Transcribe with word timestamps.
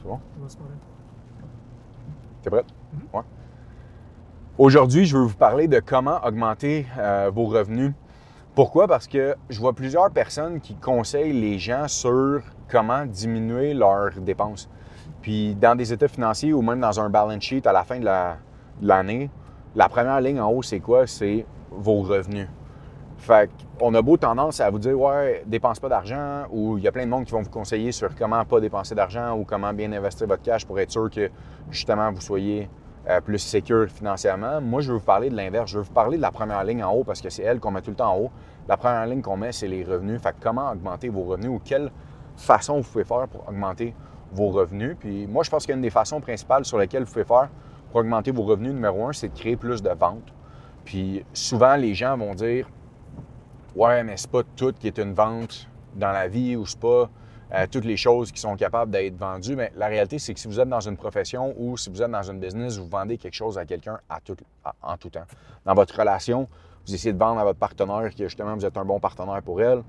C'est 0.00 0.08
bon? 0.08 0.18
T'es 2.42 2.50
prête? 2.50 2.66
Ouais. 3.12 3.20
Aujourd'hui, 4.58 5.04
je 5.04 5.16
veux 5.16 5.24
vous 5.24 5.36
parler 5.36 5.68
de 5.68 5.80
comment 5.80 6.18
augmenter 6.24 6.86
euh, 6.98 7.30
vos 7.34 7.46
revenus. 7.46 7.92
Pourquoi? 8.54 8.88
Parce 8.88 9.06
que 9.06 9.34
je 9.48 9.60
vois 9.60 9.72
plusieurs 9.74 10.10
personnes 10.10 10.60
qui 10.60 10.74
conseillent 10.74 11.38
les 11.38 11.58
gens 11.58 11.86
sur 11.88 12.40
comment 12.68 13.04
diminuer 13.06 13.74
leurs 13.74 14.12
dépenses. 14.20 14.68
Puis 15.22 15.54
dans 15.54 15.76
des 15.76 15.92
états 15.92 16.08
financiers 16.08 16.52
ou 16.52 16.62
même 16.62 16.80
dans 16.80 16.98
un 16.98 17.10
balance 17.10 17.42
sheet 17.42 17.66
à 17.66 17.72
la 17.72 17.84
fin 17.84 17.98
de 17.98 18.04
la- 18.04 18.38
de 18.80 18.88
l'année, 18.88 19.30
la 19.76 19.88
première 19.88 20.20
ligne 20.20 20.40
en 20.40 20.50
haut, 20.50 20.62
c'est 20.62 20.80
quoi? 20.80 21.06
C'est 21.06 21.44
vos 21.70 22.00
revenus. 22.00 22.48
Fait 23.20 23.50
qu'on 23.78 23.94
a 23.94 24.00
beau 24.00 24.16
tendance 24.16 24.60
à 24.60 24.70
vous 24.70 24.78
dire, 24.78 24.98
ouais, 24.98 25.44
dépense 25.46 25.78
pas 25.78 25.90
d'argent, 25.90 26.44
ou 26.50 26.78
il 26.78 26.84
y 26.84 26.88
a 26.88 26.92
plein 26.92 27.04
de 27.04 27.10
monde 27.10 27.26
qui 27.26 27.32
vont 27.32 27.42
vous 27.42 27.50
conseiller 27.50 27.92
sur 27.92 28.14
comment 28.14 28.42
pas 28.46 28.60
dépenser 28.60 28.94
d'argent 28.94 29.36
ou 29.36 29.44
comment 29.44 29.74
bien 29.74 29.92
investir 29.92 30.26
votre 30.26 30.42
cash 30.42 30.64
pour 30.64 30.80
être 30.80 30.90
sûr 30.90 31.10
que 31.10 31.30
justement 31.70 32.10
vous 32.10 32.22
soyez 32.22 32.70
euh, 33.08 33.20
plus 33.20 33.38
sécure 33.38 33.88
financièrement. 33.90 34.62
Moi, 34.62 34.80
je 34.80 34.92
veux 34.92 34.98
vous 34.98 35.04
parler 35.04 35.28
de 35.28 35.36
l'inverse. 35.36 35.70
Je 35.70 35.78
veux 35.78 35.84
vous 35.84 35.92
parler 35.92 36.16
de 36.16 36.22
la 36.22 36.30
première 36.30 36.64
ligne 36.64 36.82
en 36.82 36.92
haut 36.92 37.04
parce 37.04 37.20
que 37.20 37.28
c'est 37.28 37.42
elle 37.42 37.60
qu'on 37.60 37.70
met 37.70 37.82
tout 37.82 37.90
le 37.90 37.96
temps 37.96 38.14
en 38.14 38.18
haut. 38.18 38.30
La 38.66 38.78
première 38.78 39.06
ligne 39.06 39.20
qu'on 39.20 39.36
met, 39.36 39.52
c'est 39.52 39.68
les 39.68 39.84
revenus. 39.84 40.20
Fait 40.22 40.30
que 40.30 40.42
comment 40.42 40.70
augmenter 40.70 41.10
vos 41.10 41.24
revenus 41.24 41.50
ou 41.50 41.60
quelle 41.62 41.90
façon 42.36 42.80
vous 42.80 42.90
pouvez 42.90 43.04
faire 43.04 43.28
pour 43.28 43.46
augmenter 43.46 43.94
vos 44.32 44.48
revenus. 44.48 44.96
Puis 44.98 45.26
moi, 45.26 45.44
je 45.44 45.50
pense 45.50 45.66
qu'une 45.66 45.82
des 45.82 45.90
façons 45.90 46.22
principales 46.22 46.64
sur 46.64 46.78
lesquelles 46.78 47.04
vous 47.04 47.12
pouvez 47.12 47.24
faire 47.24 47.50
pour 47.90 48.00
augmenter 48.00 48.30
vos 48.30 48.44
revenus, 48.44 48.72
numéro 48.72 49.06
un, 49.06 49.12
c'est 49.12 49.28
de 49.28 49.38
créer 49.38 49.56
plus 49.56 49.82
de 49.82 49.90
ventes. 49.90 50.32
Puis 50.84 51.24
souvent, 51.34 51.76
les 51.76 51.94
gens 51.94 52.16
vont 52.16 52.34
dire 52.34 52.66
Ouais, 53.76 54.02
mais 54.02 54.16
c'est 54.16 54.30
pas 54.30 54.42
tout 54.56 54.72
qui 54.72 54.88
est 54.88 54.98
une 54.98 55.14
vente 55.14 55.68
dans 55.94 56.10
la 56.10 56.26
vie 56.26 56.56
ou 56.56 56.66
c'est 56.66 56.78
pas 56.78 57.08
euh, 57.52 57.66
toutes 57.70 57.84
les 57.84 57.96
choses 57.96 58.32
qui 58.32 58.40
sont 58.40 58.56
capables 58.56 58.90
d'être 58.90 59.16
vendues. 59.16 59.54
Mais 59.54 59.72
la 59.76 59.86
réalité, 59.86 60.18
c'est 60.18 60.34
que 60.34 60.40
si 60.40 60.48
vous 60.48 60.58
êtes 60.58 60.68
dans 60.68 60.80
une 60.80 60.96
profession 60.96 61.54
ou 61.56 61.76
si 61.76 61.88
vous 61.88 62.02
êtes 62.02 62.10
dans 62.10 62.22
une 62.22 62.40
business, 62.40 62.78
vous 62.78 62.88
vendez 62.88 63.16
quelque 63.16 63.34
chose 63.34 63.58
à 63.58 63.64
quelqu'un 63.64 63.98
en 64.82 64.96
tout 64.96 65.10
temps. 65.10 65.20
Dans 65.64 65.74
votre 65.74 65.96
relation, 65.96 66.48
vous 66.86 66.94
essayez 66.94 67.12
de 67.12 67.18
vendre 67.18 67.40
à 67.40 67.44
votre 67.44 67.58
partenaire 67.58 68.10
que 68.10 68.24
justement 68.24 68.54
vous 68.54 68.66
êtes 68.66 68.76
un 68.76 68.84
bon 68.84 68.98
partenaire 68.98 69.40
pour 69.42 69.60
elle. 69.62 69.82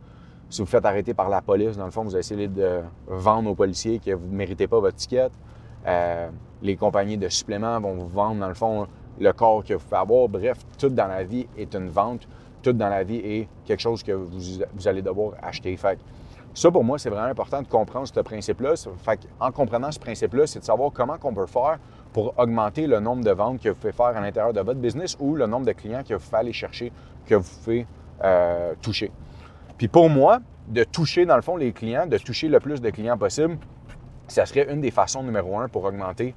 Si 0.50 0.62
vous 0.62 0.68
faites 0.68 0.86
arrêter 0.86 1.14
par 1.14 1.30
la 1.30 1.42
police, 1.42 1.78
dans 1.78 1.86
le 1.86 1.92
fond, 1.92 2.04
vous 2.04 2.18
essayez 2.18 2.48
de 2.48 2.82
vendre 3.08 3.50
aux 3.50 3.56
policiers 3.56 4.00
que 4.00 4.12
vous 4.12 4.28
ne 4.28 4.36
méritez 4.36 4.68
pas 4.68 4.80
votre 4.80 4.98
ticket. 4.98 5.30
Euh, 5.88 6.30
les 6.62 6.76
compagnies 6.76 7.18
de 7.18 7.30
suppléments 7.30 7.80
vont 7.80 7.96
vous 7.96 8.08
vendre, 8.08 8.42
dans 8.42 8.50
le 8.50 8.54
fond, 8.54 8.88
le 9.20 9.34
corps 9.34 9.64
que 9.64 9.74
vous 9.74 9.80
pouvez 9.80 9.98
avoir. 9.98 10.28
Bref, 10.28 10.58
tout 10.78 10.90
dans 10.90 11.08
la 11.08 11.24
vie 11.24 11.48
est 11.58 11.74
une 11.74 11.90
vente. 11.90 12.28
Tout 12.62 12.74
dans 12.74 12.90
la 12.90 13.04
vie 13.04 13.18
est 13.18 13.48
quelque 13.66 13.80
chose 13.80 14.04
que 14.04 14.12
vous, 14.12 14.30
vous 14.74 14.88
allez 14.88 15.02
devoir 15.02 15.34
acheter. 15.42 15.76
Fait 15.78 16.00
ça, 16.54 16.70
pour 16.70 16.84
moi, 16.84 17.00
c'est 17.00 17.10
vraiment 17.10 17.28
important 17.28 17.62
de 17.62 17.68
comprendre 17.68 18.08
ce 18.08 18.20
principe-là. 18.20 18.74
Fait 18.98 19.20
en 19.40 19.52
comprenant 19.52 19.92
ce 19.92 20.00
principe-là, 20.00 20.48
c'est 20.48 20.60
de 20.60 20.66
savoir 20.66 20.92
comment 20.92 21.16
on 21.24 21.34
peut 21.34 21.46
faire 21.46 21.80
pour 22.12 22.38
augmenter 22.38 22.88
le 22.88 23.00
nombre 23.00 23.24
de 23.24 23.32
ventes 23.32 23.62
que 23.62 23.70
vous 23.70 23.76
pouvez 23.76 23.94
faire 23.94 24.08
à 24.08 24.20
l'intérieur 24.20 24.52
de 24.52 24.60
votre 24.60 24.80
business 24.80 25.16
ou 25.20 25.36
le 25.36 25.48
nombre 25.48 25.66
de 25.66 25.72
clients 25.72 26.04
que 26.04 26.14
vous 26.14 26.20
pouvez 26.20 26.38
aller 26.38 26.54
chercher, 26.54 26.92
que 27.26 27.36
vous 27.36 27.50
pouvez 27.64 27.88
euh, 28.24 28.74
toucher. 28.82 29.12
Puis 29.78 29.88
pour 29.88 30.10
moi, 30.10 30.40
de 30.68 30.84
toucher, 30.84 31.26
dans 31.26 31.38
le 31.38 31.42
fond, 31.42 31.56
les 31.56 31.72
clients, 31.72 32.06
de 32.06 32.18
toucher 32.18 32.50
le 32.50 32.60
plus 32.60 32.82
de 32.82 32.90
clients 32.90 33.18
possible, 33.18 33.58
ça 34.28 34.46
serait 34.46 34.72
une 34.72 34.82
des 34.82 34.92
façons 34.92 35.24
numéro 35.24 35.58
un 35.58 35.70
pour 35.70 35.86
augmenter 35.86 36.36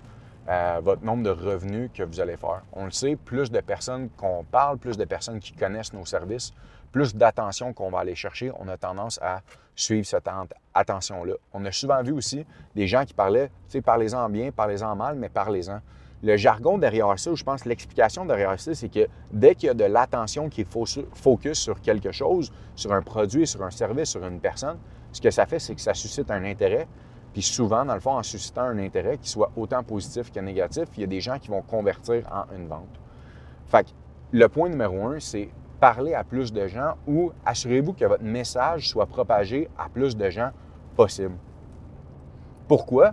votre 0.82 1.04
nombre 1.04 1.22
de 1.22 1.30
revenus 1.30 1.90
que 1.94 2.02
vous 2.02 2.20
allez 2.20 2.36
faire. 2.36 2.62
On 2.72 2.84
le 2.84 2.90
sait, 2.90 3.16
plus 3.16 3.50
de 3.50 3.60
personnes 3.60 4.10
qu'on 4.16 4.44
parle, 4.44 4.78
plus 4.78 4.96
de 4.96 5.04
personnes 5.04 5.40
qui 5.40 5.52
connaissent 5.52 5.92
nos 5.92 6.04
services, 6.04 6.52
plus 6.92 7.14
d'attention 7.14 7.72
qu'on 7.72 7.90
va 7.90 8.00
aller 8.00 8.14
chercher, 8.14 8.52
on 8.60 8.68
a 8.68 8.76
tendance 8.76 9.18
à 9.22 9.40
suivre 9.74 10.06
cette 10.06 10.28
at- 10.28 10.46
attention-là. 10.74 11.32
On 11.52 11.64
a 11.64 11.72
souvent 11.72 12.02
vu 12.02 12.12
aussi 12.12 12.46
des 12.76 12.86
gens 12.86 13.04
qui 13.04 13.14
parlaient, 13.14 13.48
tu 13.48 13.52
sais, 13.78 13.80
parlez-en 13.80 14.28
bien, 14.28 14.50
parlez-en 14.52 14.94
mal, 14.94 15.16
mais 15.16 15.28
parlez-en. 15.28 15.80
Le 16.22 16.36
jargon 16.36 16.78
derrière 16.78 17.18
ça, 17.18 17.30
ou 17.32 17.36
je 17.36 17.42
pense 17.44 17.64
l'explication 17.64 18.24
derrière 18.24 18.58
ça, 18.58 18.74
c'est 18.74 18.88
que 18.88 19.08
dès 19.32 19.54
qu'il 19.54 19.66
y 19.66 19.70
a 19.70 19.74
de 19.74 19.84
l'attention 19.84 20.48
qui 20.48 20.60
est 20.62 20.72
fo- 20.72 21.04
focus 21.12 21.58
sur 21.58 21.80
quelque 21.80 22.12
chose, 22.12 22.52
sur 22.76 22.92
un 22.92 23.02
produit, 23.02 23.46
sur 23.46 23.62
un 23.62 23.70
service, 23.70 24.10
sur 24.10 24.24
une 24.24 24.40
personne, 24.40 24.78
ce 25.12 25.20
que 25.20 25.30
ça 25.30 25.46
fait, 25.46 25.58
c'est 25.58 25.74
que 25.74 25.80
ça 25.80 25.94
suscite 25.94 26.30
un 26.30 26.44
intérêt. 26.44 26.86
Puis 27.34 27.42
souvent, 27.42 27.84
dans 27.84 27.94
le 27.94 28.00
fond, 28.00 28.16
en 28.16 28.22
suscitant 28.22 28.62
un 28.62 28.78
intérêt 28.78 29.18
qui 29.18 29.28
soit 29.28 29.50
autant 29.56 29.82
positif 29.82 30.30
que 30.30 30.38
négatif, 30.38 30.84
il 30.96 31.00
y 31.00 31.04
a 31.04 31.08
des 31.08 31.20
gens 31.20 31.38
qui 31.40 31.48
vont 31.48 31.62
convertir 31.62 32.22
en 32.32 32.54
une 32.56 32.68
vente. 32.68 33.00
Fait 33.66 33.84
que 33.84 33.90
le 34.30 34.48
point 34.48 34.68
numéro 34.68 35.08
un, 35.08 35.18
c'est 35.18 35.50
parler 35.80 36.14
à 36.14 36.22
plus 36.22 36.52
de 36.52 36.68
gens 36.68 36.94
ou 37.08 37.32
assurez-vous 37.44 37.92
que 37.92 38.04
votre 38.04 38.22
message 38.22 38.88
soit 38.88 39.06
propagé 39.06 39.68
à 39.76 39.88
plus 39.88 40.16
de 40.16 40.30
gens 40.30 40.50
possible. 40.94 41.34
Pourquoi? 42.68 43.12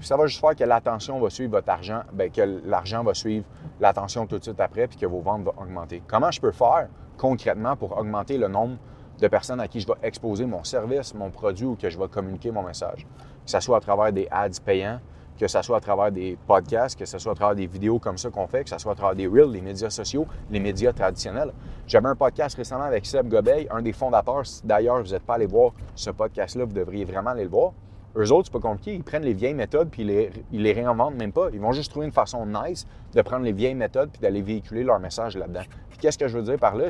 Ça 0.00 0.16
va 0.16 0.26
juste 0.26 0.40
faire 0.40 0.56
que 0.56 0.64
l'attention 0.64 1.20
va 1.20 1.30
suivre 1.30 1.52
votre 1.52 1.70
argent, 1.70 2.02
bien, 2.12 2.30
que 2.30 2.60
l'argent 2.64 3.04
va 3.04 3.14
suivre 3.14 3.46
l'attention 3.78 4.26
tout 4.26 4.38
de 4.38 4.42
suite 4.42 4.60
après, 4.60 4.88
puis 4.88 4.98
que 4.98 5.06
vos 5.06 5.20
ventes 5.20 5.44
vont 5.44 5.54
augmenter. 5.56 6.02
Comment 6.08 6.32
je 6.32 6.40
peux 6.40 6.50
faire 6.50 6.88
concrètement 7.16 7.76
pour 7.76 7.96
augmenter 7.96 8.38
le 8.38 8.48
nombre 8.48 8.78
de 9.20 9.28
personnes 9.28 9.60
à 9.60 9.68
qui 9.68 9.80
je 9.80 9.86
vais 9.86 9.94
exposer 10.02 10.46
mon 10.46 10.64
service, 10.64 11.14
mon 11.14 11.30
produit 11.30 11.66
ou 11.66 11.76
que 11.76 11.90
je 11.90 11.98
vais 11.98 12.08
communiquer 12.08 12.50
mon 12.50 12.62
message? 12.62 13.06
Que 13.44 13.50
ce 13.50 13.60
soit 13.60 13.76
à 13.76 13.80
travers 13.80 14.12
des 14.12 14.28
ads 14.30 14.60
payants, 14.64 15.00
que 15.38 15.48
ce 15.48 15.62
soit 15.62 15.78
à 15.78 15.80
travers 15.80 16.12
des 16.12 16.38
podcasts, 16.46 16.98
que 16.98 17.04
ce 17.04 17.18
soit 17.18 17.32
à 17.32 17.34
travers 17.34 17.56
des 17.56 17.66
vidéos 17.66 17.98
comme 17.98 18.18
ça 18.18 18.30
qu'on 18.30 18.46
fait, 18.46 18.64
que 18.64 18.70
ce 18.70 18.78
soit 18.78 18.92
à 18.92 18.94
travers 18.94 19.16
des 19.16 19.26
reels, 19.26 19.50
les 19.50 19.60
médias 19.60 19.90
sociaux, 19.90 20.26
les 20.50 20.60
médias 20.60 20.92
traditionnels. 20.92 21.52
J'avais 21.86 22.08
un 22.08 22.16
podcast 22.16 22.56
récemment 22.56 22.84
avec 22.84 23.06
Seb 23.06 23.28
Gobeil, 23.28 23.66
un 23.70 23.82
des 23.82 23.92
fondateurs. 23.92 24.42
D'ailleurs, 24.64 25.02
vous 25.02 25.10
n'êtes 25.10 25.24
pas 25.24 25.34
allé 25.34 25.46
voir 25.46 25.72
ce 25.94 26.10
podcast-là, 26.10 26.64
vous 26.64 26.72
devriez 26.72 27.04
vraiment 27.04 27.30
aller 27.30 27.44
le 27.44 27.50
voir. 27.50 27.72
Eux 28.14 28.30
autres, 28.30 28.46
c'est 28.46 28.52
pas 28.52 28.68
compliqué. 28.68 28.94
Ils 28.94 29.02
prennent 29.02 29.24
les 29.24 29.32
vieilles 29.32 29.54
méthodes 29.54 29.88
puis 29.90 30.02
ils 30.02 30.08
les, 30.08 30.30
les 30.52 30.72
réinventent 30.72 31.14
même 31.14 31.32
pas. 31.32 31.48
Ils 31.52 31.60
vont 31.60 31.72
juste 31.72 31.90
trouver 31.90 32.06
une 32.06 32.12
façon 32.12 32.44
nice 32.44 32.86
de 33.14 33.22
prendre 33.22 33.44
les 33.44 33.52
vieilles 33.52 33.74
méthodes 33.74 34.10
puis 34.10 34.20
d'aller 34.20 34.42
véhiculer 34.42 34.84
leur 34.84 35.00
message 35.00 35.36
là-dedans. 35.36 35.62
Puis 35.88 35.98
qu'est-ce 35.98 36.18
que 36.18 36.28
je 36.28 36.36
veux 36.36 36.44
dire 36.44 36.58
par 36.58 36.76
là? 36.76 36.88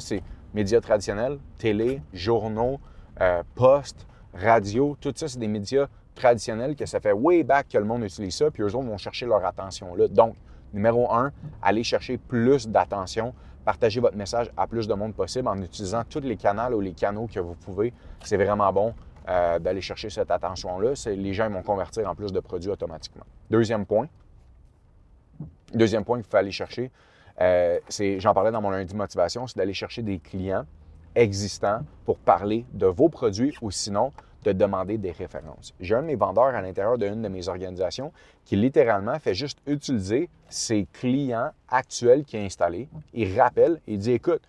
Médias 0.55 0.81
traditionnels, 0.81 1.39
télé, 1.59 2.03
journaux, 2.13 2.81
euh, 3.21 3.43
posts, 3.55 4.07
radio, 4.35 4.97
tout 5.01 5.13
ça, 5.15 5.29
c'est 5.29 5.39
des 5.39 5.49
médias 5.49 5.87
traditionnels 6.15 6.77
que 6.77 6.87
ça 6.87 7.01
fait 7.01 7.13
way 7.13 7.43
back 7.43 7.69
que 7.69 7.79
le 7.79 7.85
monde 7.85 8.03
utilise 8.03 8.35
ça, 8.35 8.51
puis 8.51 8.63
eux 8.63 8.75
autres 8.75 8.89
vont 8.89 8.99
chercher 8.99 9.27
leur 9.27 9.45
attention 9.45 9.95
là. 9.95 10.09
Donc, 10.09 10.37
numéro 10.73 11.13
un, 11.13 11.33
allez 11.63 11.85
chercher 11.85 12.19
plus 12.19 12.69
d'attention, 12.69 13.35
partagez 13.65 14.01
votre 14.01 14.17
message 14.17 14.51
à 14.57 14.67
plus 14.67 14.89
de 14.89 14.95
monde 14.95 15.15
possible 15.15 15.49
en 15.49 15.61
utilisant 15.61 16.03
tous 16.09 16.21
les 16.21 16.37
canaux 16.37 16.77
ou 16.77 16.81
les 16.81 16.93
canaux 16.93 17.29
que 17.33 17.41
vous 17.41 17.55
pouvez. 17.55 17.93
C'est 18.25 18.37
vraiment 18.37 18.73
bon 18.73 18.95
euh, 19.29 19.59
d'aller 19.59 19.81
chercher 19.81 20.11
cette 20.11 20.31
attention-là. 20.31 20.93
Les 21.07 21.35
gens 21.35 21.47
ils 21.47 21.53
vont 21.53 21.63
convertir 21.63 22.09
en 22.09 22.15
plus 22.15 22.33
de 22.33 22.41
produits 22.41 22.71
automatiquement. 22.71 23.25
Deuxième 23.51 23.87
point, 23.87 24.09
deuxième 25.75 26.05
point 26.05 26.19
qu'il 26.19 26.31
faut 26.31 26.37
aller 26.37 26.51
chercher, 26.51 26.91
euh, 27.41 27.79
j'en 28.19 28.35
parlais 28.35 28.51
dans 28.51 28.61
mon 28.61 28.71
lundi 28.71 28.95
motivation, 28.95 29.47
c'est 29.47 29.57
d'aller 29.57 29.75
chercher 29.75 30.03
des 30.03 30.19
clients 30.19 30.65
existants 31.15 31.81
pour 32.05 32.19
parler 32.19 32.65
de 32.73 32.87
vos 32.87 33.09
produits 33.09 33.55
ou 33.61 33.71
sinon 33.71 34.13
de 34.45 34.53
demander 34.53 34.99
des 34.99 35.13
références. 35.13 35.73
J'ai 35.81 35.95
un 35.95 36.03
de 36.03 36.07
mes 36.07 36.17
vendeurs 36.17 36.47
à 36.47 36.61
l'intérieur 36.63 36.99
d'une 36.99 37.23
de 37.23 37.29
mes 37.29 37.49
organisations 37.49 38.13
qui 38.45 38.57
littéralement 38.57 39.19
fait 39.19 39.35
juste 39.35 39.59
utiliser 39.67 40.29
ses 40.49 40.87
clients 40.93 41.51
actuels 41.69 42.25
qu'il 42.25 42.41
a 42.41 42.43
installés. 42.43 42.89
Il 43.15 43.39
rappelle, 43.41 43.81
il 43.87 43.99
dit 43.99 44.13
écoute, 44.13 44.43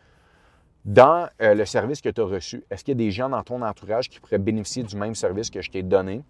dans 0.86 1.30
euh, 1.42 1.54
le 1.54 1.66
service 1.66 2.02
que 2.02 2.10
tu 2.10 2.20
as 2.20 2.26
reçu, 2.26 2.64
est-ce 2.70 2.84
qu'il 2.84 2.94
y 2.94 2.98
a 2.98 3.06
des 3.06 3.12
gens 3.12 3.30
dans 3.30 3.44
ton 3.44 3.62
entourage 3.62 4.10
qui 4.10 4.20
pourraient 4.20 4.38
bénéficier 4.38 4.84
du 4.84 4.98
même 4.98 5.16
service 5.16 5.50
que 5.50 5.62
je 5.62 5.72
t'ai 5.72 5.84
donné? 5.84 6.24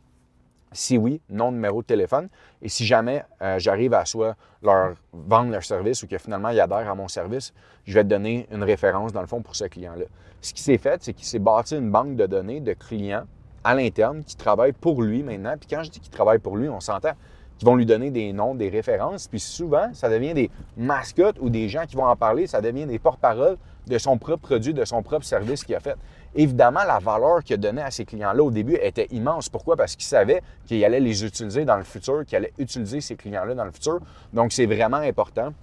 Si 0.74 0.98
oui, 0.98 1.22
nom, 1.30 1.52
numéro 1.52 1.82
de 1.82 1.88
téléphone. 1.88 2.30
Et 2.62 2.70
si 2.70 2.86
jamais 2.86 3.24
euh, 3.42 3.60
j'arrive 3.60 3.94
à 3.94 4.06
soit 4.06 4.36
leur 4.62 4.96
vendre 5.14 5.52
leur 5.52 5.64
service 5.64 6.04
ou 6.04 6.08
que 6.08 6.18
finalement 6.18 6.50
ils 6.50 6.60
adhèrent 6.60 6.90
à 6.90 6.96
mon 6.96 7.08
service, 7.08 7.54
je 7.86 7.94
vais 7.94 8.04
te 8.04 8.10
donner 8.10 8.48
une 8.52 8.64
référence 8.64 9.14
dans 9.14 9.22
le 9.22 9.28
fond 9.28 9.42
pour 9.42 9.56
ce 9.56 9.66
client-là. 9.66 10.06
Ce 10.42 10.54
qui 10.54 10.62
s'est 10.62 10.78
fait, 10.78 11.02
c'est 11.04 11.14
qu'il 11.14 11.26
s'est 11.26 11.40
bâti 11.40 11.76
une 11.76 11.92
banque 11.92 12.16
de 12.16 12.26
données 12.26 12.60
de 12.60 12.74
clients 12.74 13.26
à 13.64 13.76
l'interne 13.76 14.24
qui 14.24 14.36
travaillent 14.36 14.74
pour 14.74 15.02
lui 15.02 15.24
maintenant. 15.24 15.56
Puis 15.60 15.68
quand 15.70 15.84
je 15.84 15.90
dis 15.90 16.00
qu'ils 16.00 16.12
travaillent 16.12 16.40
pour 16.40 16.58
lui, 16.58 16.70
on 16.70 16.80
s'entend 16.80 17.14
qu'ils 17.58 17.68
vont 17.68 17.76
lui 17.76 17.86
donner 17.86 18.12
des 18.12 18.34
noms, 18.34 18.56
des 18.56 18.70
références. 18.70 19.28
Puis 19.28 19.40
souvent, 19.40 19.90
ça 19.94 20.10
devient 20.10 20.34
des 20.34 20.50
mascottes 20.76 21.38
ou 21.40 21.50
des 21.50 21.70
gens 21.70 21.86
qui 21.86 21.96
vont 21.96 22.06
en 22.06 22.16
parler, 22.16 22.48
ça 22.48 22.62
devient 22.62 22.86
des 22.86 23.00
porte-paroles 23.00 23.58
de 23.88 23.98
son 23.98 24.18
propre 24.18 24.44
produit, 24.44 24.74
de 24.74 24.86
son 24.86 25.04
propre 25.04 25.26
service 25.26 25.64
qu'il 25.64 25.76
a 25.76 25.80
fait. 25.80 25.96
Évidemment, 26.36 26.84
la 26.86 27.00
valeur 27.00 27.44
qu'il 27.44 27.54
a 27.54 27.58
donnée 27.58 27.82
à 27.82 27.92
ces 27.92 28.06
clients-là 28.06 28.44
au 28.44 28.50
début 28.50 28.76
était 28.82 29.08
immense. 29.12 29.50
Pourquoi? 29.50 29.76
Parce 29.76 29.96
qu'il 29.96 30.06
savait 30.06 30.42
qu'il 30.66 30.84
allait 30.84 31.00
les 31.00 31.24
utiliser 31.24 31.64
dans 31.64 31.78
le 31.78 31.84
futur, 31.84 32.26
qu'il 32.26 32.38
allait 32.38 32.54
utiliser 32.58 33.02
ces 33.02 33.16
clients-là 33.16 33.54
dans 33.54 33.66
le 33.66 33.72
futur. 33.72 34.00
Donc, 34.34 34.52
c'est 34.52 34.66
vraiment 34.66 34.98
important 34.98 35.54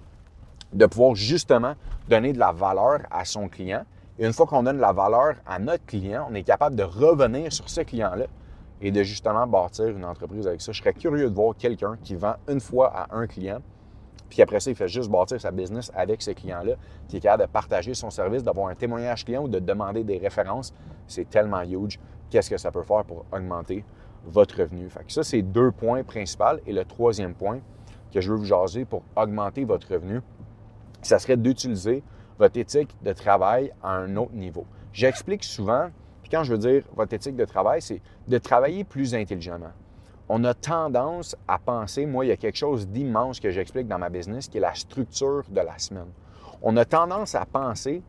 de 0.72 0.86
pouvoir 0.86 1.16
justement 1.16 1.74
donner 2.08 2.32
de 2.32 2.38
la 2.38 2.52
valeur 2.52 3.00
à 3.10 3.24
son 3.24 3.48
client. 3.48 3.84
Une 4.18 4.32
fois 4.32 4.46
qu'on 4.46 4.62
donne 4.62 4.76
de 4.76 4.82
la 4.82 4.92
valeur 4.92 5.34
à 5.46 5.58
notre 5.58 5.84
client, 5.86 6.28
on 6.30 6.34
est 6.34 6.42
capable 6.42 6.76
de 6.76 6.82
revenir 6.84 7.52
sur 7.52 7.68
ce 7.68 7.80
client-là 7.80 8.26
et 8.80 8.90
de 8.90 9.02
justement 9.02 9.46
bâtir 9.46 9.88
une 9.88 10.04
entreprise 10.04 10.46
avec 10.46 10.60
ça. 10.60 10.72
Je 10.72 10.80
serais 10.80 10.92
curieux 10.92 11.28
de 11.28 11.34
voir 11.34 11.54
quelqu'un 11.56 11.96
qui 12.02 12.14
vend 12.14 12.34
une 12.48 12.60
fois 12.60 12.92
à 12.94 13.16
un 13.16 13.26
client, 13.26 13.60
puis 14.28 14.42
après 14.42 14.60
ça, 14.60 14.70
il 14.70 14.76
fait 14.76 14.88
juste 14.88 15.10
bâtir 15.10 15.40
sa 15.40 15.50
business 15.50 15.90
avec 15.94 16.22
ce 16.22 16.30
client-là, 16.30 16.74
qui 17.08 17.16
est 17.16 17.20
capable 17.20 17.44
de 17.44 17.48
partager 17.48 17.94
son 17.94 18.10
service, 18.10 18.42
d'avoir 18.42 18.68
un 18.68 18.74
témoignage 18.74 19.24
client 19.24 19.44
ou 19.44 19.48
de 19.48 19.58
demander 19.58 20.04
des 20.04 20.18
références. 20.18 20.72
C'est 21.06 21.28
tellement 21.28 21.62
huge. 21.62 21.98
Qu'est-ce 22.30 22.50
que 22.50 22.58
ça 22.58 22.70
peut 22.70 22.82
faire 22.82 23.04
pour 23.04 23.24
augmenter 23.32 23.84
votre 24.24 24.60
revenu? 24.60 24.88
Fait 24.88 25.04
ça, 25.08 25.22
c'est 25.22 25.42
deux 25.42 25.72
points 25.72 26.04
principaux. 26.04 26.60
Et 26.66 26.72
le 26.72 26.84
troisième 26.84 27.34
point 27.34 27.60
que 28.12 28.20
je 28.20 28.30
veux 28.30 28.38
vous 28.38 28.44
jaser 28.44 28.84
pour 28.84 29.02
augmenter 29.16 29.64
votre 29.64 29.92
revenu, 29.92 30.20
ça 31.02 31.18
serait 31.18 31.36
d'utiliser 31.36 32.02
votre 32.38 32.58
éthique 32.58 32.96
de 33.02 33.12
travail 33.12 33.72
à 33.82 33.90
un 33.90 34.16
autre 34.16 34.34
niveau. 34.34 34.66
J'explique 34.92 35.44
souvent, 35.44 35.90
puis 36.22 36.30
quand 36.30 36.42
je 36.44 36.52
veux 36.52 36.58
dire 36.58 36.84
votre 36.94 37.12
éthique 37.14 37.36
de 37.36 37.44
travail, 37.44 37.82
c'est 37.82 38.00
de 38.28 38.38
travailler 38.38 38.84
plus 38.84 39.14
intelligemment. 39.14 39.72
On 40.32 40.44
a 40.44 40.54
tendance 40.54 41.34
à 41.48 41.58
penser, 41.58 42.06
moi, 42.06 42.24
il 42.24 42.28
y 42.28 42.30
a 42.30 42.36
quelque 42.36 42.56
chose 42.56 42.86
d'immense 42.86 43.40
que 43.40 43.50
j'explique 43.50 43.88
dans 43.88 43.98
ma 43.98 44.10
business, 44.10 44.46
qui 44.46 44.58
est 44.58 44.60
la 44.60 44.76
structure 44.76 45.42
de 45.50 45.60
la 45.60 45.76
semaine. 45.76 46.12
On 46.62 46.76
a 46.76 46.84
tendance 46.84 47.34
à 47.34 47.44
penser 47.46 48.00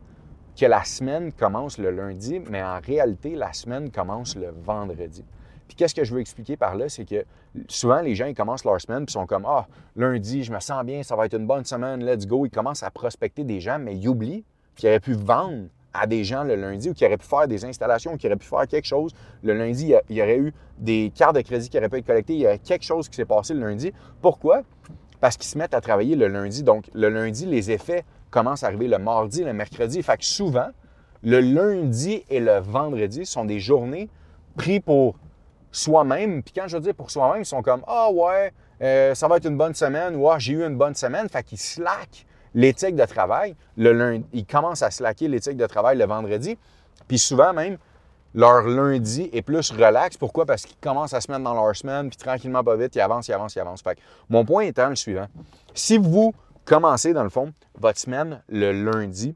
que 0.56 0.64
la 0.66 0.84
semaine 0.84 1.32
commence 1.32 1.78
le 1.78 1.90
lundi, 1.90 2.38
mais 2.48 2.62
en 2.62 2.78
réalité, 2.78 3.34
la 3.34 3.52
semaine 3.52 3.90
commence 3.90 4.36
le 4.36 4.54
vendredi. 4.62 5.24
Puis 5.66 5.74
qu'est-ce 5.74 5.96
que 5.96 6.04
je 6.04 6.14
veux 6.14 6.20
expliquer 6.20 6.56
par 6.56 6.76
là, 6.76 6.88
c'est 6.88 7.04
que 7.04 7.24
souvent 7.66 8.00
les 8.00 8.14
gens 8.14 8.32
commencent 8.34 8.64
leur 8.64 8.80
semaine 8.80 9.04
puis 9.04 9.14
sont 9.14 9.26
comme 9.26 9.44
ah 9.44 9.66
lundi 9.96 10.44
je 10.44 10.52
me 10.52 10.60
sens 10.60 10.84
bien, 10.84 11.02
ça 11.02 11.16
va 11.16 11.26
être 11.26 11.36
une 11.36 11.48
bonne 11.48 11.64
semaine, 11.64 12.04
let's 12.04 12.24
go. 12.24 12.46
Ils 12.46 12.50
commencent 12.50 12.84
à 12.84 12.90
prospecter 12.92 13.42
des 13.42 13.58
gens, 13.58 13.80
mais 13.80 13.96
ils 13.96 14.06
oublient 14.06 14.44
qu'ils 14.76 14.90
auraient 14.90 15.00
pu 15.00 15.14
vendre 15.14 15.64
à 15.94 16.06
des 16.06 16.24
gens 16.24 16.44
le 16.44 16.56
lundi 16.56 16.90
ou 16.90 16.94
qu'ils 16.94 17.06
auraient 17.06 17.16
pu 17.16 17.26
faire 17.26 17.46
des 17.46 17.64
installations, 17.64 18.14
ou 18.14 18.16
qu'ils 18.16 18.28
auraient 18.28 18.38
pu 18.38 18.46
faire 18.46 18.66
quelque 18.66 18.86
chose. 18.86 19.12
Le 19.42 19.54
lundi, 19.54 19.94
il 20.08 20.16
y 20.16 20.22
aurait 20.22 20.38
eu 20.38 20.52
des 20.78 21.12
cartes 21.14 21.36
de 21.36 21.42
crédit 21.42 21.68
qui 21.68 21.78
auraient 21.78 21.88
pu 21.88 21.98
être 21.98 22.06
collectées, 22.06 22.34
il 22.34 22.40
y 22.40 22.46
a 22.46 22.58
quelque 22.58 22.84
chose 22.84 23.08
qui 23.08 23.16
s'est 23.16 23.24
passé 23.24 23.54
le 23.54 23.60
lundi. 23.60 23.92
Pourquoi? 24.20 24.62
Parce 25.20 25.36
qu'ils 25.36 25.48
se 25.48 25.58
mettent 25.58 25.74
à 25.74 25.80
travailler 25.80 26.16
le 26.16 26.28
lundi. 26.28 26.62
Donc, 26.62 26.86
le 26.94 27.08
lundi, 27.08 27.46
les 27.46 27.70
effets 27.70 28.04
commencent 28.30 28.64
à 28.64 28.68
arriver 28.68 28.88
le 28.88 28.98
mardi, 28.98 29.44
le 29.44 29.52
mercredi. 29.52 30.02
Fait 30.02 30.16
que 30.16 30.24
souvent, 30.24 30.68
le 31.22 31.40
lundi 31.40 32.24
et 32.28 32.40
le 32.40 32.58
vendredi 32.58 33.24
sont 33.24 33.44
des 33.44 33.60
journées 33.60 34.08
prises 34.56 34.80
pour 34.84 35.16
soi-même. 35.70 36.42
Puis 36.42 36.52
quand 36.54 36.68
je 36.68 36.78
dis 36.78 36.92
pour 36.92 37.10
soi-même, 37.10 37.42
ils 37.42 37.46
sont 37.46 37.62
comme 37.62 37.82
Ah 37.86 38.10
ouais, 38.10 38.52
euh, 38.82 39.14
ça 39.14 39.28
va 39.28 39.36
être 39.36 39.46
une 39.46 39.56
bonne 39.56 39.74
semaine 39.74 40.16
ou 40.16 40.28
j'ai 40.38 40.54
eu 40.54 40.64
une 40.64 40.76
bonne 40.76 40.94
semaine. 40.94 41.28
Fait 41.28 41.42
qu'ils 41.42 41.58
slackent 41.58 42.26
l'éthique 42.54 42.96
de 42.96 43.04
travail. 43.04 43.54
Le 43.76 43.92
lundi, 43.92 44.24
ils 44.32 44.46
commencent 44.46 44.82
à 44.82 44.90
slacker 44.90 45.28
l'éthique 45.28 45.56
de 45.56 45.66
travail 45.66 45.98
le 45.98 46.04
vendredi. 46.06 46.58
Puis 47.08 47.18
souvent 47.18 47.52
même, 47.52 47.78
leur 48.34 48.62
lundi 48.62 49.28
est 49.32 49.42
plus 49.42 49.70
relax. 49.70 50.16
Pourquoi? 50.16 50.46
Parce 50.46 50.64
qu'ils 50.64 50.78
commencent 50.78 51.14
à 51.14 51.20
se 51.20 51.30
mettre 51.30 51.44
dans 51.44 51.54
leur 51.54 51.76
semaine, 51.76 52.08
puis 52.08 52.16
tranquillement, 52.16 52.64
pas 52.64 52.76
vite, 52.76 52.94
ils 52.94 53.00
avancent, 53.00 53.28
ils 53.28 53.32
avancent, 53.32 53.54
ils 53.54 53.60
avancent. 53.60 53.82
Mon 54.28 54.44
point 54.44 54.62
étant 54.62 54.88
le 54.88 54.96
suivant. 54.96 55.26
Si 55.74 55.98
vous 55.98 56.32
commencez, 56.64 57.12
dans 57.12 57.24
le 57.24 57.30
fond, 57.30 57.52
votre 57.78 57.98
semaine 57.98 58.42
le 58.48 58.72
lundi, 58.72 59.34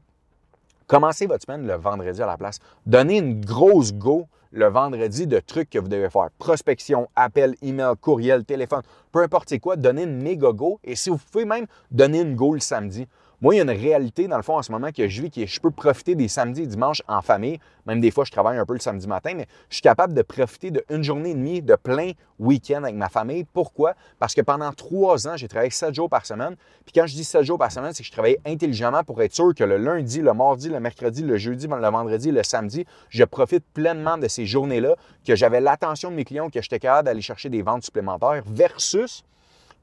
commencez 0.87 1.27
votre 1.27 1.43
semaine 1.45 1.67
le 1.67 1.75
vendredi 1.75 2.21
à 2.21 2.25
la 2.25 2.37
place? 2.37 2.59
Donnez 2.85 3.17
une 3.17 3.41
grosse 3.41 3.93
go 3.93 4.27
le 4.51 4.67
vendredi 4.67 5.27
de 5.27 5.39
trucs 5.39 5.69
que 5.69 5.77
vous 5.77 5.89
devez 5.89 6.09
faire. 6.09 6.29
Prospection, 6.39 7.09
appel, 7.15 7.55
email, 7.61 7.93
courriel, 7.99 8.45
téléphone, 8.45 8.81
peu 9.11 9.21
importe 9.21 9.59
quoi, 9.59 9.75
donnez 9.75 10.03
une 10.03 10.21
méga 10.21 10.51
go. 10.51 10.79
Et 10.83 10.95
si 10.95 11.09
vous 11.09 11.17
pouvez 11.31 11.45
même 11.45 11.67
donner 11.91 12.21
une 12.21 12.35
go 12.35 12.53
le 12.53 12.59
samedi. 12.59 13.07
Moi, 13.39 13.53
il 13.53 13.57
y 13.57 13.59
a 13.59 13.63
une 13.63 13.69
réalité, 13.69 14.27
dans 14.27 14.37
le 14.37 14.41
fond, 14.41 14.57
en 14.57 14.63
ce 14.63 14.71
moment, 14.71 14.91
que 14.91 15.07
je 15.07 15.21
vis, 15.21 15.29
qui 15.29 15.45
je 15.45 15.59
peux 15.61 15.69
profiter 15.69 16.15
des 16.15 16.27
samedis 16.27 16.63
et 16.63 16.65
dimanches 16.65 17.03
en 17.07 17.21
famille. 17.21 17.59
Même 17.85 18.01
des 18.01 18.09
fois, 18.09 18.25
je 18.25 18.31
travaille 18.31 18.57
un 18.57 18.65
peu 18.65 18.73
le 18.73 18.79
samedi 18.79 19.07
matin, 19.07 19.33
mais 19.35 19.45
je 19.69 19.75
suis 19.75 19.83
capable 19.83 20.15
de 20.15 20.23
profiter 20.23 20.71
d'une 20.71 21.03
journée 21.03 21.29
et 21.29 21.35
demie 21.35 21.61
de 21.61 21.75
plein 21.75 22.13
week-end 22.39 22.81
avec 22.81 22.95
ma 22.95 23.09
famille. 23.09 23.43
Pourquoi? 23.53 23.93
Parce 24.17 24.33
que 24.33 24.41
pendant 24.41 24.73
trois 24.73 25.27
ans, 25.27 25.37
j'ai 25.37 25.47
travaillé 25.47 25.69
sept 25.69 25.93
jours 25.93 26.09
par 26.09 26.25
semaine. 26.25 26.55
Puis 26.83 26.93
quand 26.95 27.05
je 27.05 27.13
dis 27.13 27.23
sept 27.23 27.43
jours 27.43 27.59
par 27.59 27.71
semaine, 27.71 27.93
c'est 27.93 28.01
que 28.01 28.07
je 28.07 28.11
travaillais 28.11 28.39
intelligemment 28.43 29.03
pour 29.03 29.21
être 29.21 29.35
sûr 29.35 29.53
que 29.53 29.63
le 29.63 29.77
lundi, 29.77 30.19
le 30.21 30.33
mardi, 30.33 30.69
le 30.69 30.79
mercredi, 30.79 31.21
le 31.21 31.37
jeudi, 31.37 31.67
le 31.67 31.89
vendredi, 31.91 32.31
le 32.31 32.41
samedi, 32.41 32.87
je 33.09 33.23
profite 33.23 33.63
pleinement 33.71 34.17
de 34.17 34.27
ces 34.27 34.47
journées-là, 34.47 34.95
que 35.23 35.35
j'avais 35.35 35.61
l'attention 35.61 36.09
de 36.09 36.15
mes 36.15 36.25
clients, 36.25 36.49
que 36.49 36.59
j'étais 36.59 36.79
capable 36.79 37.05
d'aller 37.05 37.21
chercher 37.21 37.49
des 37.49 37.61
ventes 37.61 37.83
supplémentaires 37.83 38.41
versus 38.47 39.23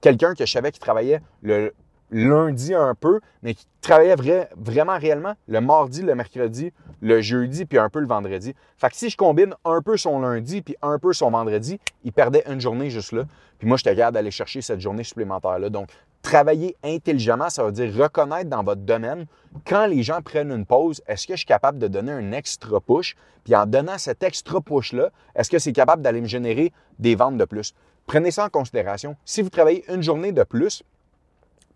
quelqu'un 0.01 0.35
que 0.35 0.45
je 0.45 0.51
savais 0.51 0.73
qui 0.73 0.81
travaillait 0.81 1.21
le 1.41 1.73
lundi 2.15 2.75
un 2.75 2.95
peu, 2.95 3.21
mais 3.43 3.55
qui 3.55 3.67
travaillait 3.81 4.15
vraiment 4.57 4.97
réellement 4.97 5.35
le 5.49 5.61
mardi, 5.61 6.01
le 6.01 6.15
mercredi, 6.15 6.73
le 7.03 7.21
jeudi, 7.21 7.65
puis 7.65 7.77
un 7.77 7.91
peu 7.91 7.99
le 7.99 8.07
vendredi. 8.07 8.55
Fait 8.79 8.89
que 8.89 8.97
si 8.97 9.11
je 9.11 9.17
combine 9.17 9.55
un 9.65 9.83
peu 9.83 9.97
son 9.97 10.21
lundi, 10.21 10.63
puis 10.63 10.77
un 10.81 10.99
peu 11.01 11.13
son 11.13 11.31
vendredi, 11.31 11.81
il 12.05 12.13
perdait 12.13 12.45
une 12.47 12.61
journée 12.61 12.89
juste 12.89 13.11
là. 13.13 13.25
Puis 13.59 13.67
moi, 13.67 13.77
j'étais 13.77 13.97
capable 13.97 14.15
d'aller 14.15 14.31
chercher 14.31 14.63
cette 14.63 14.81
journée 14.81 15.03
supplémentaire-là. 15.03 15.71
Donc, 15.71 15.89
travailler 16.23 16.77
intelligemment, 16.85 17.51
ça 17.51 17.65
veut 17.65 17.73
dire 17.73 17.93
reconnaître 17.93 18.49
dans 18.49 18.63
votre 18.63 18.83
domaine 18.83 19.27
quand 19.67 19.87
les 19.87 20.05
gens 20.05 20.23
prennent 20.23 20.53
une 20.53 20.67
pause, 20.67 21.03
est-ce 21.09 21.27
que 21.27 21.35
je 21.35 21.39
suis 21.39 21.47
capable 21.47 21.79
de 21.79 21.89
donner 21.89 22.13
un 22.13 22.31
extra 22.31 22.81
push? 22.81 23.17
Puis 23.43 23.57
en 23.57 23.67
donnant 23.67 23.99
cet 23.99 24.23
extra 24.23 24.61
push-là, 24.61 25.11
est-ce 25.35 25.51
que 25.51 25.59
c'est 25.59 25.73
capable 25.73 26.03
d'aller 26.03 26.21
me 26.21 26.27
générer 26.29 26.73
des 26.99 27.17
ventes 27.17 27.39
de 27.39 27.45
plus? 27.45 27.75
Prenez 28.07 28.31
ça 28.31 28.45
en 28.45 28.49
considération. 28.49 29.17
Si 29.25 29.43
vous 29.43 29.51
travaillez 29.51 29.85
une 29.93 30.03
journée 30.03 30.33
de 30.33 30.45
plus, 30.45 30.83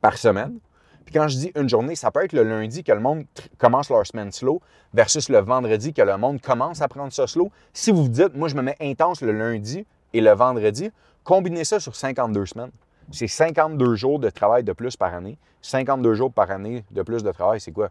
par 0.00 0.16
semaine. 0.16 0.58
Puis 1.04 1.14
quand 1.14 1.28
je 1.28 1.38
dis 1.38 1.52
une 1.56 1.68
journée, 1.68 1.96
ça 1.96 2.10
peut 2.10 2.22
être 2.22 2.34
le 2.34 2.42
lundi 2.42 2.84
que 2.84 2.92
le 2.92 3.00
monde 3.00 3.24
commence 3.56 3.88
leur 3.88 4.06
semaine 4.06 4.30
slow 4.30 4.60
versus 4.92 5.28
le 5.30 5.38
vendredi 5.38 5.94
que 5.94 6.02
le 6.02 6.16
monde 6.18 6.40
commence 6.40 6.82
à 6.82 6.88
prendre 6.88 7.12
ça 7.12 7.26
slow. 7.26 7.50
Si 7.72 7.90
vous 7.90 8.02
vous 8.02 8.08
dites, 8.08 8.34
moi, 8.34 8.48
je 8.48 8.54
me 8.54 8.62
mets 8.62 8.76
intense 8.80 9.22
le 9.22 9.32
lundi 9.32 9.86
et 10.12 10.20
le 10.20 10.32
vendredi, 10.32 10.90
combinez 11.24 11.64
ça 11.64 11.80
sur 11.80 11.96
52 11.96 12.46
semaines. 12.46 12.70
C'est 13.10 13.26
52 13.26 13.94
jours 13.94 14.18
de 14.18 14.28
travail 14.28 14.64
de 14.64 14.72
plus 14.72 14.96
par 14.96 15.14
année. 15.14 15.38
52 15.62 16.14
jours 16.14 16.30
par 16.30 16.50
année 16.50 16.84
de 16.90 17.02
plus 17.02 17.22
de 17.22 17.32
travail, 17.32 17.60
c'est 17.60 17.72
quoi? 17.72 17.88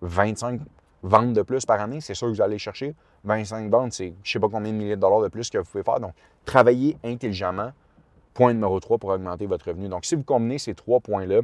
25 0.00 0.60
ventes 1.02 1.34
de 1.34 1.42
plus 1.42 1.66
par 1.66 1.80
année, 1.80 2.00
c'est 2.00 2.14
sûr 2.14 2.28
que 2.28 2.32
vous 2.32 2.40
allez 2.40 2.58
chercher? 2.58 2.94
25 3.24 3.70
ventes, 3.70 3.92
c'est 3.92 4.14
je 4.22 4.30
ne 4.30 4.32
sais 4.32 4.40
pas 4.40 4.48
combien 4.48 4.72
de 4.72 4.76
milliers 4.76 4.96
de 4.96 5.00
dollars 5.00 5.20
de 5.20 5.28
plus 5.28 5.50
que 5.50 5.58
vous 5.58 5.64
pouvez 5.64 5.84
faire. 5.84 6.00
Donc, 6.00 6.14
travaillez 6.46 6.96
intelligemment 7.04 7.72
Point 8.34 8.54
numéro 8.54 8.78
3 8.80 8.98
pour 8.98 9.10
augmenter 9.10 9.46
votre 9.46 9.68
revenu. 9.68 9.88
Donc, 9.88 10.04
si 10.04 10.14
vous 10.14 10.24
combinez 10.24 10.58
ces 10.58 10.74
trois 10.74 11.00
points-là, 11.00 11.40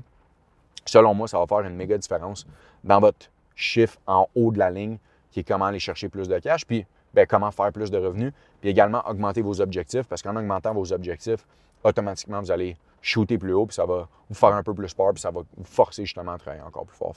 selon 0.84 1.14
moi, 1.14 1.28
ça 1.28 1.38
va 1.38 1.46
faire 1.46 1.60
une 1.60 1.76
méga 1.76 1.96
différence 1.96 2.46
dans 2.84 3.00
votre 3.00 3.30
chiffre 3.54 3.98
en 4.06 4.26
haut 4.34 4.50
de 4.50 4.58
la 4.58 4.70
ligne, 4.70 4.98
qui 5.30 5.40
est 5.40 5.44
comment 5.44 5.66
aller 5.66 5.78
chercher 5.78 6.08
plus 6.08 6.28
de 6.28 6.38
cash, 6.38 6.66
puis 6.66 6.84
bien, 7.14 7.26
comment 7.26 7.50
faire 7.50 7.72
plus 7.72 7.90
de 7.90 7.98
revenus, 7.98 8.32
puis 8.60 8.70
également 8.70 9.02
augmenter 9.08 9.42
vos 9.42 9.60
objectifs, 9.60 10.06
parce 10.08 10.22
qu'en 10.22 10.34
augmentant 10.36 10.74
vos 10.74 10.92
objectifs, 10.92 11.46
automatiquement, 11.84 12.40
vous 12.40 12.50
allez 12.50 12.76
shooter 13.02 13.38
plus 13.38 13.52
haut, 13.52 13.66
puis 13.66 13.74
ça 13.74 13.86
va 13.86 14.08
vous 14.28 14.34
faire 14.34 14.54
un 14.54 14.62
peu 14.62 14.74
plus 14.74 14.92
peur, 14.92 15.12
puis 15.12 15.20
ça 15.20 15.30
va 15.30 15.40
vous 15.40 15.64
forcer 15.64 16.04
justement 16.04 16.32
à 16.32 16.38
travailler 16.38 16.62
encore 16.62 16.84
plus 16.84 16.96
fort. 16.96 17.14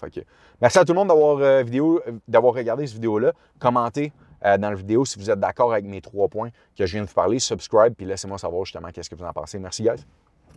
Merci 0.61 0.79
à 0.79 0.85
tout 0.85 0.93
le 0.93 0.99
monde 0.99 1.09
d'avoir 1.09 1.37
euh, 1.37 1.63
euh, 1.63 1.99
d'avoir 2.27 2.53
regardé 2.53 2.87
cette 2.87 2.95
vidéo-là. 2.95 3.33
Commentez 3.59 4.11
euh, 4.45 4.57
dans 4.57 4.69
la 4.69 4.75
vidéo 4.75 5.05
si 5.05 5.19
vous 5.19 5.29
êtes 5.29 5.39
d'accord 5.39 5.71
avec 5.71 5.85
mes 5.85 6.01
trois 6.01 6.27
points 6.27 6.49
que 6.77 6.85
je 6.85 6.91
viens 6.91 7.03
de 7.03 7.07
vous 7.07 7.13
parler. 7.13 7.39
Subscribe, 7.39 7.93
puis 7.93 8.05
laissez-moi 8.05 8.37
savoir 8.37 8.65
justement 8.65 8.89
qu'est-ce 8.89 9.09
que 9.09 9.15
vous 9.15 9.25
en 9.25 9.33
pensez. 9.33 9.59
Merci, 9.59 9.83
guys. 9.83 10.05